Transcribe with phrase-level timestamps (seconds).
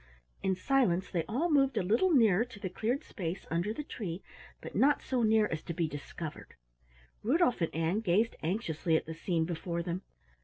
[0.41, 4.23] In silence they all moved a little nearer to the cleared space under the tree,
[4.59, 6.55] but not so near as to be discovered.
[7.21, 10.01] Rudolf and Ann gazed anxiously at the scene before them.